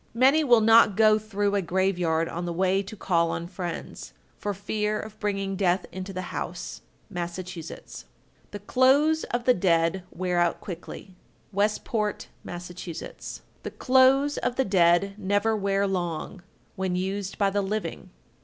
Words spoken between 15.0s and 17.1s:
never wear long" when